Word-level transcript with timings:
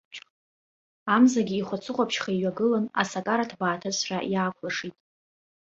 Амзагьы 1.15 1.55
ихәацыхәаԥшьха 1.57 2.31
иҩагылан, 2.33 2.85
асакара 3.01 3.49
ҭбаа-ҭыцәра 3.49 4.17
иаақәлашеит. 4.33 4.95